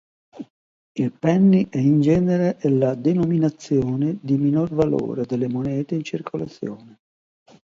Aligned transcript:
Il 0.93 1.11
penny 1.11 1.69
è 1.69 1.77
in 1.77 2.01
genere 2.01 2.57
la 2.71 2.95
denominazione 2.95 4.17
di 4.19 4.35
minor 4.35 4.73
valore 4.73 5.27
delle 5.27 5.47
monete 5.47 5.93
in 5.93 6.03
circolazione. 6.03 6.99